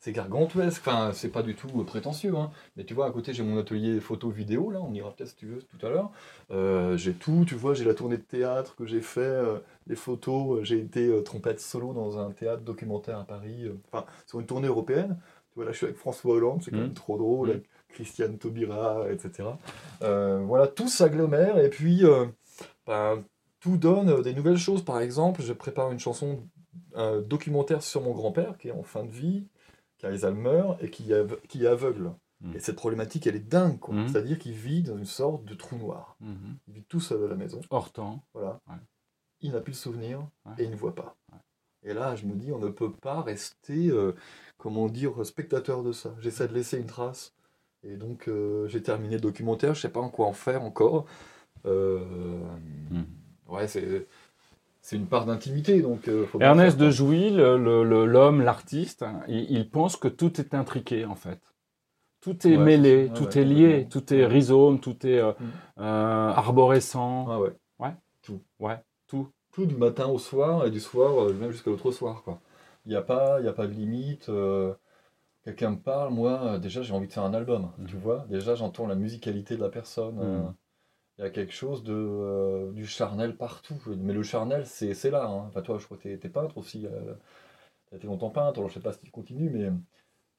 [0.00, 2.50] C'est gargantuesque, enfin, c'est pas du tout prétentieux, hein.
[2.76, 5.46] mais tu vois, à côté, j'ai mon atelier photo-vidéo, là, on ira peut-être si tu
[5.46, 6.10] veux tout à l'heure.
[6.50, 9.96] Euh, j'ai tout, tu vois, j'ai la tournée de théâtre que j'ai fait, euh, les
[9.96, 14.68] photos, j'ai été trompette solo dans un théâtre documentaire à Paris, enfin, sur une tournée
[14.68, 15.18] européenne.
[15.54, 17.54] Tu vois, là, je suis avec François Hollande, c'est quand même trop drôle, Mhm.
[17.54, 19.48] avec Christiane Taubira, etc.
[20.02, 22.26] Euh, voilà, tout s'agglomère, et puis, euh,
[22.86, 23.22] ben,
[23.60, 24.84] tout donne euh, des nouvelles choses.
[24.84, 26.42] Par exemple, je prépare une chanson,
[26.94, 29.46] un documentaire sur mon grand-père, qui est en fin de vie,
[29.96, 32.12] qui a Alzheimer, et qui, est ave- qui est aveugle.
[32.40, 32.56] Mm.
[32.56, 33.94] Et cette problématique, elle est dingue, quoi.
[34.08, 36.16] C'est-à-dire qu'il vit dans une sorte de trou noir.
[36.66, 38.24] Il vit tout seul à la maison, Hors temps.
[38.34, 38.60] voilà.
[38.68, 38.74] Ouais.
[39.40, 40.52] Il n'a plus de souvenirs Ouais.
[40.58, 41.14] et il ne voit pas.
[41.32, 41.38] Ouais.
[41.84, 44.14] Et là, je me dis, on ne peut pas rester, euh,
[44.58, 46.14] comment dire, spectateur de ça.
[46.20, 47.34] J'essaie de laisser une trace.
[47.82, 51.04] Et donc, euh, j'ai terminé le documentaire, je sais pas en quoi en faire encore.
[51.66, 52.00] Euh,
[52.90, 53.02] Mm.
[53.48, 54.06] Ouais, c'est...
[54.82, 56.10] C'est une part d'intimité, donc...
[56.26, 61.40] faut Ernest de Jouy, l'homme, l'artiste, il, il pense que tout est intriqué en fait.
[62.20, 65.44] Tout est Ouais, mêlé, tout ouais, est lié, tout est rhizome, tout est euh, Mm.
[65.80, 67.26] euh, arborescent.
[67.30, 67.52] Ah ouais.
[67.78, 68.42] Ouais, tout.
[69.06, 69.28] tout
[69.62, 72.40] du matin au soir et du soir euh, même jusqu'à l'autre soir quoi.
[72.86, 74.74] Il n'y a pas il y a pas de limite euh,
[75.44, 77.86] quelqu'un me parle moi euh, déjà j'ai envie de faire un album, Mhm.
[77.86, 80.54] tu vois Déjà j'entends la musicalité de la personne Mhm.
[81.18, 85.26] il y a quelque chose de euh, du charnel partout mais le charnel c'est là
[85.26, 85.44] hein.
[85.48, 87.14] Enfin toi je crois que t'es t'es peintre aussi euh,
[87.90, 89.70] t'as été longtemps peintre alors je sais pas si tu continues mais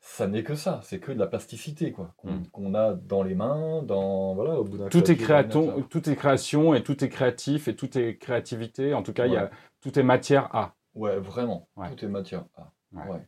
[0.08, 2.48] ça n'est que ça, c'est que de la plasticité quoi qu'on Mhm.
[2.50, 5.90] qu'on a dans les mains, dans voilà au bout d'un Tout est, créaton, d'ordinateur.
[5.90, 8.94] tout est création et tout est créatif et tout est créativité.
[8.94, 9.50] En tout cas, il y a, Ouais.
[9.82, 10.76] tout est matière à.
[10.94, 11.68] Ouais, vraiment.
[11.76, 11.90] Ouais.
[11.90, 12.46] Tout est matière.
[12.56, 13.20] Ah, Ouais.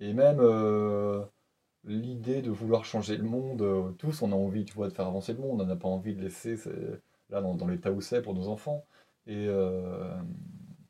[0.00, 1.22] Et même euh,
[1.84, 5.06] l'idée de vouloir changer le monde, euh, tous on a envie, tu vois, de faire
[5.06, 5.60] avancer le monde.
[5.60, 6.56] On n'a pas envie de laisser
[7.28, 8.86] là dans, dans l'état où c'est pour nos enfants.
[9.26, 10.14] Et euh,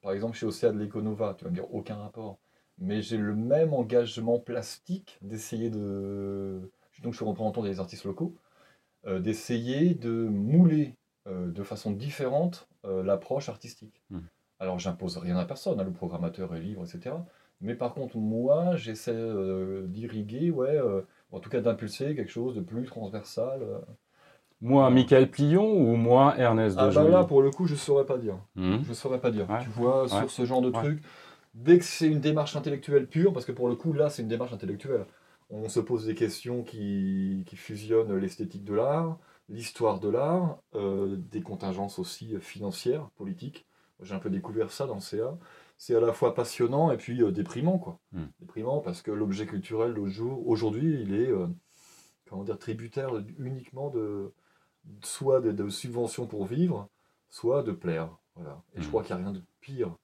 [0.01, 2.38] par exemple, chez Océa de l'Econova, tu vas me dire aucun rapport.
[2.79, 6.71] Mais j'ai le même engagement plastique d'essayer de.
[7.03, 8.37] Donc je suis représentant des artistes locaux,
[9.07, 10.97] euh, d'essayer de mouler
[11.29, 14.03] euh, de façon différente euh, l'approche artistique.
[14.11, 14.19] Mm.
[14.61, 17.17] Alors, j'impose rien à personne, hein, le programmateur est libre, etc.
[17.61, 19.15] Mais par contre, moi, j'essaie
[19.87, 20.81] d'irriguer, ouais,
[21.33, 23.61] en tout cas d'impulser quelque chose de plus transversal.
[24.61, 28.07] Moi, Michael Plion ou moi, Ernest de Ah bah là, pour le coup, je saurais
[28.07, 28.39] pas dire.
[28.55, 28.83] Mhm.
[28.87, 29.49] Je saurais pas dire.
[29.51, 29.63] Ouais.
[29.63, 30.09] Tu vois, Ouais.
[30.09, 30.83] sur ce genre de Ouais.
[30.83, 31.03] truc,
[31.55, 34.29] dès que c'est une démarche intellectuelle pure, parce que pour le coup, là, c'est une
[34.29, 35.07] démarche intellectuelle.
[35.51, 41.17] On se pose des questions qui, qui fusionnent l'esthétique de l'art, l'histoire de l'art, euh,
[41.17, 43.67] des contingences aussi financières, politiques.
[44.01, 45.38] J'ai un peu découvert ça dans le CA.
[45.79, 47.99] C'est à la fois passionnant et puis euh, déprimant, quoi.
[48.12, 48.25] Mm.
[48.40, 51.47] Déprimant parce que l'objet culturel au jour- aujourd'hui, il est euh,
[52.29, 54.33] comment dire, tributaire uniquement de
[55.03, 56.88] soit de, de subventions pour vivre,
[57.29, 58.17] soit de plaire.
[58.35, 58.62] Voilà.
[58.75, 58.88] Et je Mm.
[58.88, 59.97] crois qu'il n'y a rien de pire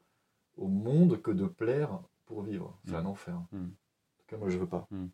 [0.60, 1.88] au monde que de plaire
[2.26, 2.76] pour vivre.
[2.86, 2.96] C'est Mm.
[2.96, 3.34] un enfer.
[3.52, 3.56] Mm.
[3.56, 3.60] En
[4.18, 4.86] tout cas, moi, je veux pas.
[4.92, 5.06] Mm.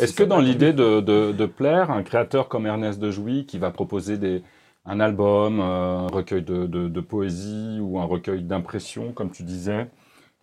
[0.00, 3.46] Est-ce si que dans l'idée de, de- de plaire, un créateur comme Ernest de Jouy
[3.46, 4.42] qui va proposer des,
[4.84, 9.44] un album, euh, un recueil de, de- de poésie ou un recueil d'impressions, comme tu
[9.44, 9.88] disais,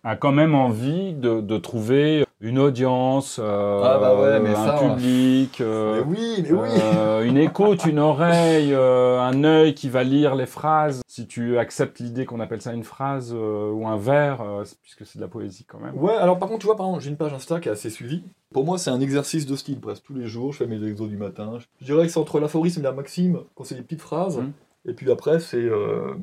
[0.04, 4.66] a quand même envie de, de trouver une audience, euh, Ah bah ouais, mais un
[4.66, 9.88] ça, public, euh, Mais oui, mais oui euh, une écoute, une oreille, un œil qui
[9.88, 11.02] va lire les phrases.
[11.06, 14.44] Si tu acceptes l'idée qu'on appelle ça une phrase ou un vers,
[14.82, 15.96] puisque c'est de la poésie quand même.
[15.96, 17.90] Ouais, alors par contre, tu vois, par exemple, j'ai une page Insta qui est assez
[17.90, 18.24] suivie.
[18.52, 20.52] Pour moi, c'est un exercice de style, presque tous les jours.
[20.52, 21.58] Je fais mes exos du matin.
[21.80, 24.38] Je dirais que c'est entre l'aphorisme et la maxime, quand c'est des petites phrases.
[24.38, 24.52] Mhm.
[24.84, 26.14] Et puis après, c'est euh,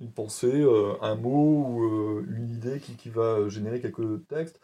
[0.00, 4.60] une pensée, euh, un mot ou euh, une idée qui, qui va générer quelques textes,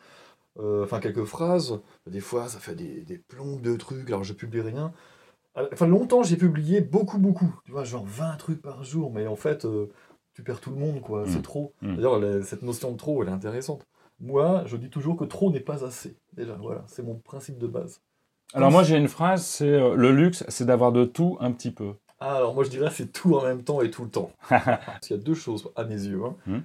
[0.58, 1.80] enfin quelques phrases.
[2.06, 4.92] Des fois, ça fait des, des plombes de trucs, alors je publie rien.
[5.72, 7.54] Enfin, longtemps, j'ai publié beaucoup, beaucoup.
[7.64, 9.88] Tu vois, genre 20 trucs par jour, mais en fait, euh,
[10.32, 11.24] tu perds tout le monde, quoi.
[11.28, 11.72] C'est trop.
[11.80, 11.96] Mhm.
[11.96, 13.86] D'ailleurs, cette notion de trop, elle est intéressante.
[14.20, 16.16] Moi, je dis toujours que trop n'est pas assez.
[16.32, 18.00] Déjà, voilà, c'est mon principe de base.
[18.52, 21.72] Alors moi j'ai une phrase, c'est euh, le luxe, c'est d'avoir de tout un petit
[21.72, 21.94] peu.
[22.20, 24.30] Ah, alors moi, je dirais c'est tout en même temps et tout le temps.
[24.48, 26.20] Parce qu'il y a deux choses, à mes yeux.
[26.24, 26.36] hein.
[26.46, 26.62] Mhm.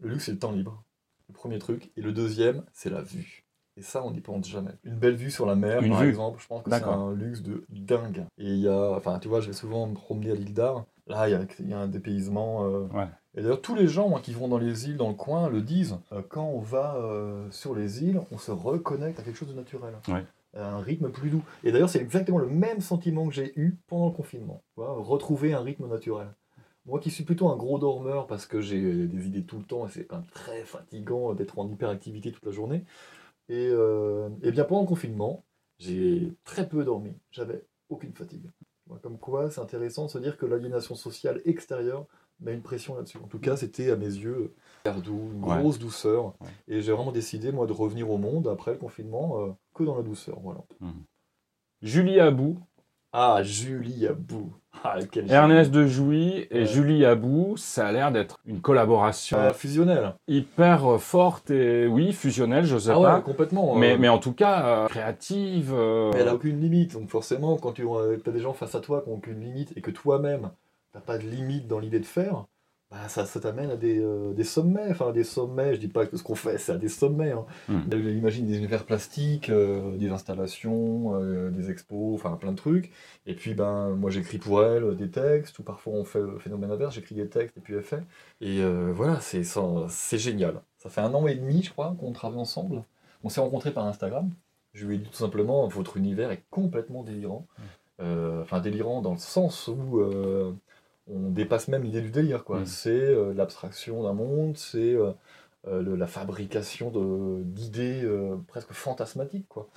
[0.00, 0.82] Le luxe, c'est le temps libre.
[1.30, 1.92] Le premier truc.
[1.96, 3.44] Et le deuxième, c'est la vue.
[3.76, 4.72] Et ça, on n'y pense jamais.
[4.82, 6.08] Une belle vue sur la mer, Une par vue.
[6.08, 6.94] exemple, je pense que c'est D'accord.
[6.98, 8.26] un luxe de dingue.
[8.36, 10.84] Et il y a, enfin, tu vois, je vais souvent me promener à l'île d'Ar.
[11.06, 12.64] Là, il y a, il y a un dépaysement.
[12.66, 13.06] euh, Ouais.
[13.34, 15.62] Et d'ailleurs, tous les gens moi, qui vont dans les îles, dans le coin, le
[15.62, 15.98] disent.
[16.12, 19.54] Euh, quand on va euh, sur les îles, on se reconnecte à quelque chose de
[19.54, 19.94] naturel.
[20.08, 20.24] Ouais.
[20.52, 21.42] À un rythme plus doux.
[21.62, 24.64] Et d'ailleurs, c'est exactement le même sentiment que j'ai eu pendant le confinement.
[24.74, 26.26] Tu vois, retrouver un rythme naturel.
[26.86, 29.86] Moi qui suis plutôt un gros dormeur parce que j'ai des idées tout le temps
[29.86, 32.84] et c'est quand même très fatigant d'être en hyperactivité toute la journée.
[33.48, 35.44] Et, euh, et bien pendant le confinement,
[35.78, 37.12] j'ai très peu dormi.
[37.30, 38.50] J'avais aucune fatigue.
[39.02, 42.06] Comme quoi, c'est intéressant de se dire que l'aliénation sociale extérieure
[42.40, 43.18] met une pression là-dessus.
[43.18, 45.58] En tout cas, c'était à mes yeux hyper doux, une Ouais.
[45.60, 46.34] grosse douceur.
[46.40, 46.48] Ouais.
[46.66, 49.96] Et j'ai vraiment décidé, moi, de revenir au monde après le confinement euh, que dans
[49.96, 50.40] la douceur.
[50.40, 50.64] Voilà.
[51.82, 52.58] Julie Abou,
[53.12, 54.52] Ah, Julie Abou.
[54.82, 54.96] Ah,
[55.28, 56.64] Ernest de Jouy et Ouais.
[56.66, 60.14] Julie Abou, ça a l'air d'être une collaboration Euh, fusionnel.
[60.26, 63.20] hyper forte et oui, fusionnelle, je sais Ah pas.
[63.20, 63.74] complètement.
[63.74, 65.74] mais, euh, mais en tout cas, euh, créative.
[65.74, 66.94] Mais elle n'a aucune limite.
[66.94, 67.86] Donc forcément, quand tu
[68.26, 70.50] as des gens face à toi qui n'ont aucune limite et que toi-même,
[70.92, 72.44] tu n'as pas de limite dans l'idée de faire,
[72.90, 74.90] bah, ça, ça t'amène à des, euh, des sommets.
[74.90, 77.30] Enfin, des sommets, je dis pas que ce qu'on fait, c'est à des sommets.
[77.30, 77.46] Hein.
[77.68, 77.82] Hmm.
[77.92, 82.90] Imagine des univers plastiques, euh, des installations, euh, des expos, enfin plein de trucs.
[83.26, 86.72] Et puis, ben, moi j'écris pour elle des textes, ou parfois on fait le phénomène
[86.72, 88.02] inverse, j'écris des textes et puis elle fait.
[88.40, 88.60] Et
[88.92, 89.44] voilà, c'est
[89.88, 90.60] c'est génial.
[90.78, 92.82] Ça fait un an et demi, je crois, qu'on travaille ensemble.
[93.22, 94.30] On s'est rencontrés par Instagram.
[94.72, 97.46] Je lui ai dit tout simplement, votre univers est complètement délirant.
[98.00, 100.00] Euh, Enfin, délirant dans le sens où
[101.06, 102.44] on dépasse même l'idée du délire.
[102.44, 102.60] quoi.
[102.60, 102.66] Mm.
[102.66, 105.12] C'est euh, l'abstraction d'un monde, c'est euh,
[105.68, 109.48] euh, le- la fabrication de- d'idées euh, presque fantasmatiques.
[109.48, 109.68] quoi.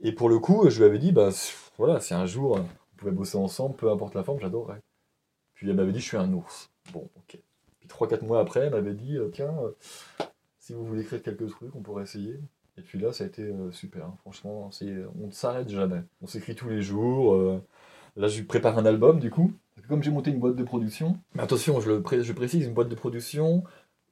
[0.00, 1.30] Et pour le coup, je lui avais dit, bah,
[1.78, 4.80] voilà, si un jour on pouvait bosser ensemble, peu importe la forme, j'adorerais.
[5.54, 6.70] Puis elle m'avait dit, je suis un ours.
[6.92, 7.38] Bon, ok.
[7.80, 9.54] Puis 3-4 mois après, elle m'avait dit, tiens,
[10.58, 12.40] si vous voulez écrire quelques trucs, on pourrait essayer.
[12.76, 14.06] Et puis là, ça a été super.
[14.06, 14.14] hein.
[14.22, 14.70] Franchement,
[15.22, 16.02] on ne s'arrête jamais.
[16.22, 17.60] On s'écrit tous les jours.
[18.16, 19.52] Là, je lui prépare un album, du coup.
[19.88, 22.72] Comme j'ai monté une boîte de production, mais attention, je, le pré- je précise, une
[22.74, 23.64] boîte de production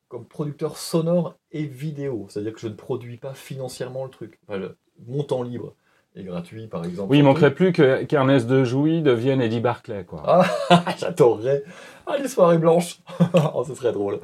[0.09, 2.27] comme producteur sonore et vidéo.
[2.29, 4.39] C'est-à-dire que je ne produis pas financièrement le truc.
[4.47, 5.75] Enfin, le montant libre
[6.15, 7.11] est gratuit, par exemple.
[7.11, 10.23] Oui, il manquerait plus que- qu'Ernest de Jouy devienne Eddie Barclay, quoi.
[10.69, 11.65] Ah, J'adorerais.
[12.07, 13.01] Ah, les soirées blanches.
[13.55, 14.21] oh, ce serait drôle.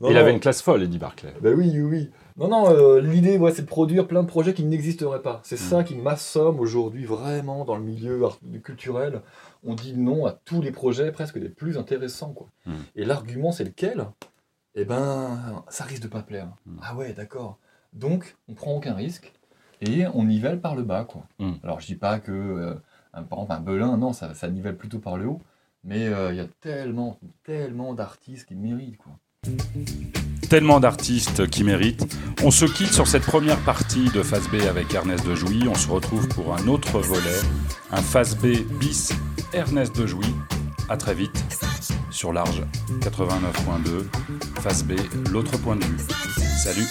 [0.00, 0.20] Non, il non.
[0.20, 1.34] avait une classe folle, Eddie Barclay.
[1.42, 2.10] Ben oui, oui, oui.
[2.38, 5.40] Non, non, euh, l'idée, ouais, c'est de produire plein de projets qui n'existeraient pas.
[5.42, 8.28] C'est ça qui m'assomme aujourd'hui vraiment dans le milieu
[8.62, 9.22] culturel.
[9.64, 12.32] On dit non à tous les projets presque les plus intéressants.
[12.34, 12.48] Quoi.
[12.66, 12.72] Mm.
[12.96, 14.06] Et l'argument, c'est lequel?
[14.74, 16.48] Eh ben, ça risque de pas plaire.
[16.66, 16.76] Mm.
[16.82, 17.58] Ah ouais, d'accord.
[17.94, 19.32] Donc, on prend aucun risque
[19.80, 21.04] et on nivelle par le bas.
[21.04, 21.22] Quoi.
[21.62, 22.74] Alors, je dis pas que, euh,
[23.14, 25.40] un, par exemple, un Belin, non, ça, ça nivelle plutôt par le haut.
[25.84, 28.98] Mais euh, il y a tellement, tellement d'artistes qui méritent.
[28.98, 29.12] Quoi.
[30.48, 32.06] Tellement d'artistes qui méritent.
[32.44, 35.66] On se quitte sur cette première partie de Phase B avec Ernest de Jouy.
[35.68, 37.40] On se retrouve pour un autre volet,
[37.90, 39.12] un Phase B bis
[39.52, 40.26] Ernest de Jouy.
[40.88, 41.44] À très vite
[42.10, 42.62] sur Large
[43.00, 44.04] 89.2.
[44.60, 44.92] Phase B,
[45.32, 45.98] l'autre point de vue.
[46.62, 46.86] Salut